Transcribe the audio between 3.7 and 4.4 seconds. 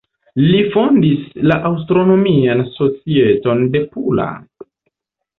de Pula.